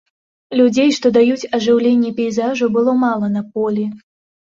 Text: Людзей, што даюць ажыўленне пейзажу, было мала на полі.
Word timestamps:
Людзей, 0.59 0.89
што 0.99 1.11
даюць 1.19 1.47
ажыўленне 1.59 2.11
пейзажу, 2.23 2.73
было 2.81 2.99
мала 3.07 3.35
на 3.39 3.49
полі. 3.55 3.91